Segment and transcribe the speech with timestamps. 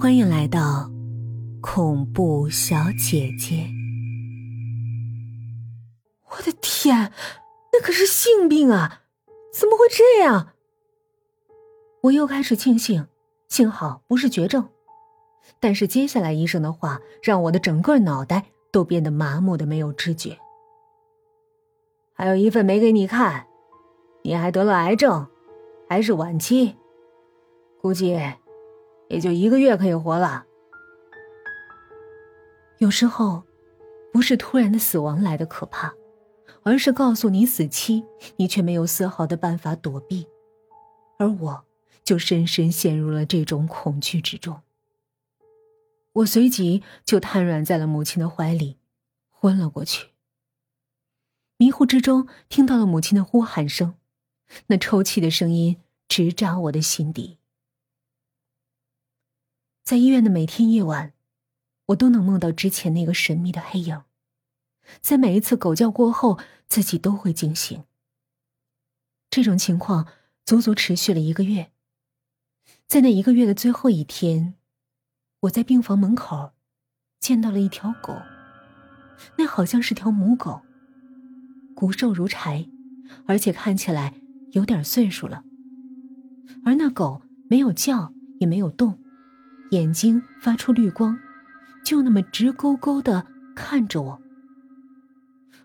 [0.00, 0.90] 欢迎来到
[1.60, 3.66] 恐怖小姐姐。
[6.30, 7.12] 我的天，
[7.70, 9.02] 那可是性病啊！
[9.52, 10.54] 怎么会这样？
[12.04, 13.08] 我又开始庆幸，
[13.46, 14.70] 幸好不是绝症。
[15.60, 20.38] 但是接下来医生的话让我的整个脑袋都变得麻木的没有知觉。
[22.14, 23.46] 还有一份没给你看，
[24.22, 25.26] 你还得了癌症，
[25.90, 26.74] 还是晚期，
[27.82, 28.18] 估计。
[29.10, 30.46] 也就一个月可以活了。
[32.78, 33.42] 有时候，
[34.12, 35.92] 不是突然的死亡来的可怕，
[36.62, 38.04] 而是告诉你死期，
[38.36, 40.26] 你却没有丝毫的办法躲避，
[41.18, 41.64] 而我
[42.04, 44.62] 就深深陷入了这种恐惧之中。
[46.12, 48.78] 我随即就瘫软在了母亲的怀里，
[49.28, 50.10] 昏了过去。
[51.56, 53.94] 迷糊之中，听到了母亲的呼喊声，
[54.68, 55.76] 那抽泣的声音
[56.08, 57.39] 直扎我的心底。
[59.82, 61.12] 在医院的每天夜晚，
[61.86, 64.02] 我都能梦到之前那个神秘的黑影。
[65.00, 67.84] 在每一次狗叫过后，自己都会惊醒。
[69.30, 70.08] 这种情况
[70.44, 71.70] 足足持续了一个月。
[72.86, 74.54] 在那一个月的最后一天，
[75.40, 76.52] 我在病房门口
[77.20, 78.16] 见到了一条狗，
[79.38, 80.62] 那好像是条母狗，
[81.74, 82.68] 骨瘦如柴，
[83.26, 84.14] 而且看起来
[84.52, 85.44] 有点岁数了。
[86.64, 88.98] 而那狗没有叫，也没有动。
[89.70, 91.18] 眼睛发出绿光，
[91.84, 94.22] 就那么直勾勾的看着我。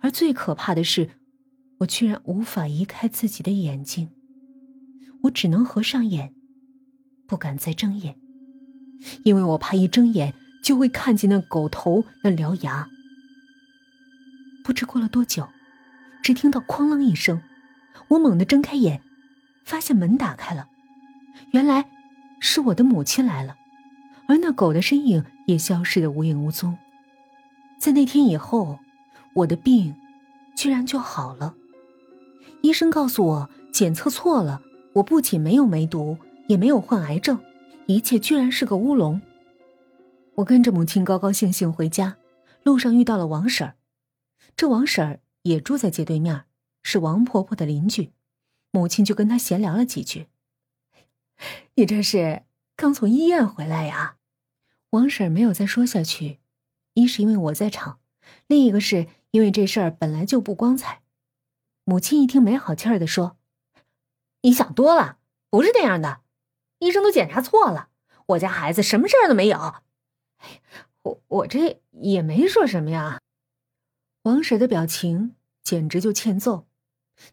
[0.00, 1.10] 而最可怕的是，
[1.78, 4.10] 我居然无法移开自己的眼睛，
[5.22, 6.34] 我只能合上眼，
[7.28, 8.16] 不敢再睁眼，
[9.24, 12.88] 因为我怕一睁眼就会看见那狗头那獠牙。
[14.64, 15.48] 不知过了多久，
[16.24, 17.40] 只听到“哐啷”一声，
[18.08, 19.00] 我猛地睁开眼，
[19.64, 20.66] 发现门打开了，
[21.52, 21.88] 原来
[22.40, 23.56] 是我的母亲来了。
[24.32, 26.78] 而那狗的身影也消失的无影无踪。
[27.78, 28.78] 在那天以后，
[29.34, 29.94] 我的病
[30.56, 31.54] 居然就好了。
[32.62, 34.62] 医生告诉我，检测错了，
[34.94, 37.38] 我不仅没有梅毒，也没有患癌症，
[37.84, 39.20] 一切居然是个乌龙。
[40.36, 42.16] 我跟着母亲高高兴兴回家，
[42.62, 43.74] 路上遇到了王婶儿。
[44.56, 46.44] 这王婶儿也住在街对面，
[46.82, 48.12] 是王婆婆的邻居。
[48.70, 50.28] 母亲就跟她闲聊了几句
[51.76, 54.16] ：“你这是刚从医院回来呀？”
[54.92, 56.38] 王婶没有再说下去，
[56.92, 57.98] 一是因为我在场，
[58.46, 61.00] 另一个是因为这事儿本来就不光彩。
[61.84, 63.38] 母亲一听没好气儿的说
[64.42, 65.16] ：“你想多了，
[65.48, 66.20] 不是那样的，
[66.78, 67.88] 医生都检查错了，
[68.26, 69.76] 我家孩子什么事儿都没有。”，
[71.04, 73.18] 我我这也没说什么呀。
[74.24, 76.66] 王婶的表情简直就欠揍，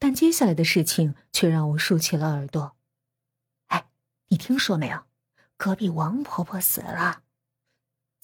[0.00, 2.74] 但接下来的事情却让我竖起了耳朵。
[3.68, 3.86] 哎，
[4.28, 5.04] 你听说没有？
[5.56, 7.22] 隔壁王婆婆死了。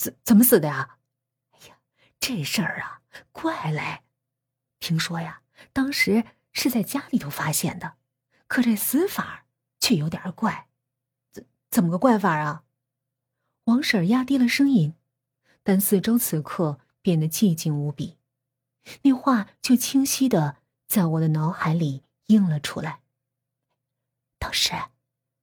[0.00, 0.96] 怎怎么死的呀？
[1.50, 1.76] 哎呀，
[2.18, 3.02] 这事儿啊，
[3.32, 4.00] 怪嘞！
[4.78, 5.42] 听说呀，
[5.74, 7.98] 当时是在家里头发现的，
[8.46, 9.44] 可这死法
[9.78, 10.70] 却有点怪。
[11.30, 12.64] 怎怎么个怪法啊？
[13.64, 14.94] 王婶压低了声音，
[15.62, 18.16] 但四周此刻变得寂静无比，
[19.02, 20.56] 那话就清晰的
[20.86, 23.02] 在我的脑海里映了出来。
[24.38, 24.72] 当时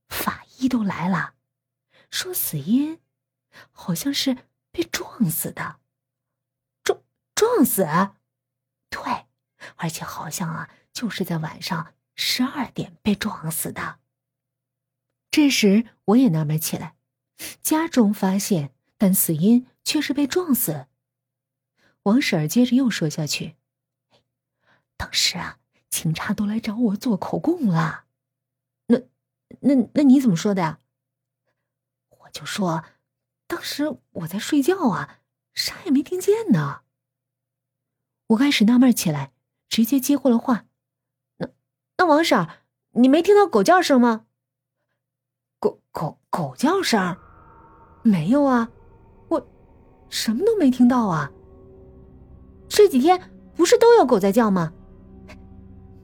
[0.09, 1.35] 法医都来了，
[2.09, 2.99] 说死因
[3.71, 4.37] 好像是。
[4.69, 5.79] 被撞死的，
[6.83, 7.01] 撞
[7.33, 7.83] 撞死，
[8.91, 9.25] 对，
[9.77, 13.97] 而且好像啊，就是在晚上十二点被撞死的。
[15.31, 16.95] 这时我也纳闷起来，
[17.59, 20.85] 家中发现，但死因却是被撞死。
[22.03, 23.55] 王婶儿接着又说下去
[24.95, 25.57] ：“当时啊，
[25.89, 28.05] 警察都来找我做口供了。
[28.85, 28.99] 那、
[29.61, 30.79] 那、那你怎么说的呀？
[32.09, 32.85] 我就说。”
[33.57, 35.17] 当时我在睡觉啊，
[35.55, 36.81] 啥也没听见呢。
[38.27, 39.31] 我开始纳闷起来，
[39.67, 40.65] 直接接过了话
[41.37, 41.47] ：“那
[41.97, 42.47] 那王婶，
[42.91, 44.27] 你没听到狗叫声吗
[45.59, 47.17] ？”“狗狗狗叫声？
[48.03, 48.69] 没有啊，
[49.29, 49.49] 我
[50.07, 51.31] 什么都没听到啊。
[52.69, 53.19] 这几天
[53.55, 54.71] 不是都有狗在叫吗？”“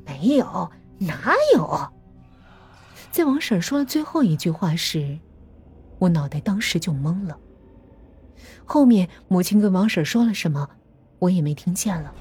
[0.03, 1.91] 没有，哪有？”
[3.13, 5.19] 在王婶说了最后一句话时。
[6.03, 7.39] 我脑袋当时就懵了。
[8.65, 10.69] 后面母亲跟王婶说了什么，
[11.19, 12.13] 我也没听见了。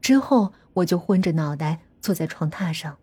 [0.00, 2.96] 之后我就昏着脑袋坐在床榻上。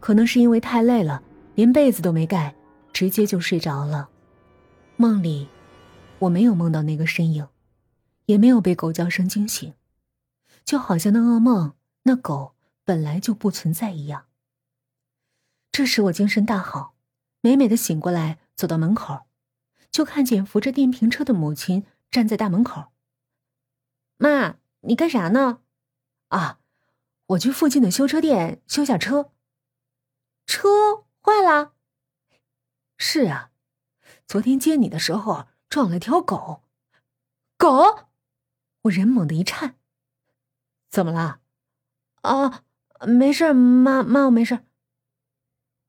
[0.00, 1.22] 可能是因为太累了，
[1.54, 2.54] 连被子都没盖，
[2.92, 4.08] 直接就睡着了。
[4.96, 5.48] 梦里，
[6.20, 7.46] 我没有梦到那个身影，
[8.24, 9.74] 也没有被狗叫声惊醒，
[10.64, 11.74] 就好像那噩梦
[12.04, 14.24] 那狗本来就不存在一样。
[15.70, 16.95] 这时我精神大好。
[17.40, 19.26] 美美的醒过来，走到门口，
[19.90, 22.92] 就看见扶着电瓶车的母亲站在大门口。
[24.16, 25.60] 妈，你干啥呢？
[26.28, 26.58] 啊，
[27.26, 29.32] 我去附近的修车店修下车。
[30.46, 31.74] 车坏了？
[32.98, 33.50] 是啊，
[34.26, 36.62] 昨天接你的时候撞了条狗。
[37.56, 38.08] 狗？
[38.82, 39.76] 我人猛地一颤。
[40.90, 41.40] 怎么了？
[42.22, 42.64] 啊，
[43.06, 44.65] 没事，妈妈，我没事。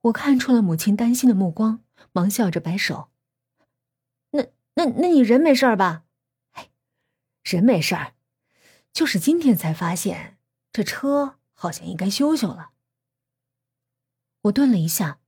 [0.08, 3.10] 我看出了母亲担心的目光，忙笑着摆手。
[4.32, 6.04] 那那那你人没事吧？
[6.54, 6.70] 哎，
[7.44, 8.14] 人没事儿，
[8.94, 10.38] 就是今天才发现
[10.72, 12.72] 这车好像应该修修了。
[14.44, 15.20] 我顿了一下，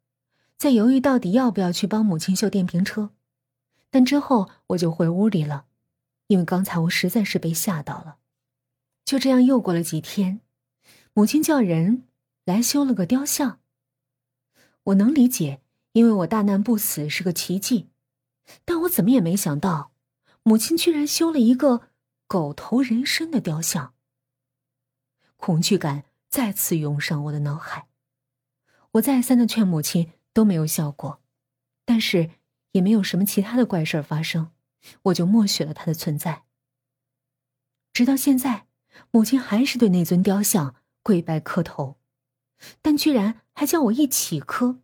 [0.57, 3.11] 在犹豫到底要不要去帮母亲修电瓶车，
[3.89, 5.65] 但之后我就回屋里了，
[6.27, 8.17] 因为刚才我实在是被吓到了。
[9.03, 10.39] 就这样又过了几天，
[11.13, 12.07] 母亲叫人
[12.45, 13.59] 来修了个雕像。
[14.83, 15.61] 我能理解，
[15.91, 17.89] 因为我大难不死是个奇迹，
[18.65, 19.91] 但我怎么也没想到，
[20.43, 21.87] 母亲居然修了一个
[22.27, 23.93] 狗头人身的雕像。
[25.37, 27.87] 恐惧感再次涌上我的脑海，
[28.93, 31.21] 我再三的劝母亲都没有效果，
[31.85, 32.31] 但是
[32.71, 34.51] 也没有什么其他的怪事发生，
[35.03, 36.43] 我就默许了它的存在。
[37.93, 38.65] 直到现在。
[39.11, 41.98] 母亲还是对那尊雕像跪拜磕头，
[42.81, 44.79] 但居然还叫我一起磕，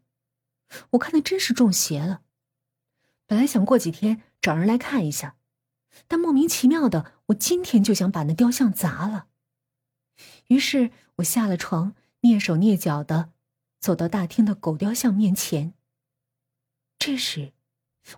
[0.91, 2.21] 我看的真是中邪了。
[3.27, 5.35] 本来想过几天找人来看一下，
[6.07, 9.27] 但莫名其妙的，我今天就想把那雕像砸了。
[10.47, 13.31] 于是我下了床，蹑手蹑脚的
[13.79, 15.73] 走到大厅的狗雕像面前。
[16.99, 17.53] 这时，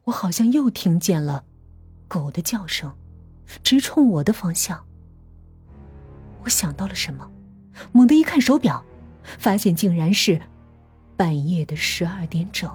[0.05, 1.45] 我好像又听见了
[2.07, 2.95] 狗的叫声，
[3.63, 4.85] 直冲我的方向。
[6.43, 7.31] 我想到了什么，
[7.91, 8.85] 猛地一看手表，
[9.39, 10.39] 发现竟然是
[11.15, 12.69] 半夜的十二点整。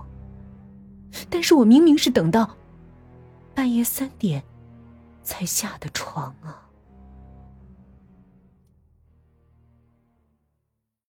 [1.28, 2.56] 但是我明明是等到
[3.54, 4.43] 半夜三点
[5.22, 6.66] 才下的床啊！